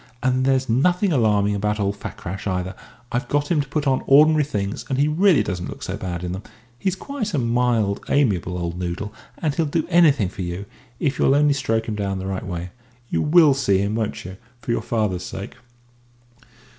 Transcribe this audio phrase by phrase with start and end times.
[0.23, 2.73] And there's nothing alarming about old Fakrash, either,
[3.11, 6.23] I've got him to put on ordinary things, and he really doesn't look so bad
[6.23, 6.41] in them.
[6.79, 10.65] He's quite a mild, amiable old noodle, and he'll do anything for you,
[10.99, 12.71] if you'll only stroke him down the right way.
[13.09, 15.53] You will see him, won't you, for your father's sake?"